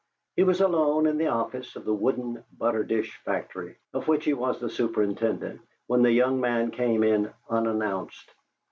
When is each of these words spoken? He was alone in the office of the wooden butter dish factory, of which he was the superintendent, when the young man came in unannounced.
He 0.35 0.41
was 0.43 0.61
alone 0.61 1.05
in 1.05 1.19
the 1.19 1.27
office 1.27 1.75
of 1.75 1.85
the 1.85 1.93
wooden 1.93 2.43
butter 2.57 2.83
dish 2.83 3.15
factory, 3.23 3.75
of 3.93 4.07
which 4.07 4.25
he 4.25 4.33
was 4.33 4.59
the 4.59 4.67
superintendent, 4.67 5.61
when 5.85 6.01
the 6.01 6.11
young 6.11 6.39
man 6.41 6.71
came 6.71 7.03
in 7.03 7.31
unannounced. 7.47 8.33